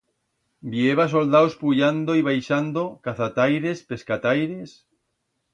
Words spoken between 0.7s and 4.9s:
heba soldaus puyando y baixando, cazataires, pescataires...